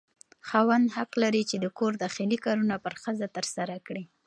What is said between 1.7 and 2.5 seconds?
کور داخلي